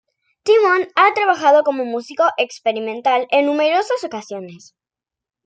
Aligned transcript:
Timón 0.41 0.87
ha 0.95 1.13
trabajado 1.13 1.61
como 1.61 1.85
músico 1.85 2.23
experimental 2.37 3.27
en 3.29 3.45
numerosas 3.45 4.03
ocasiones. 4.03 4.73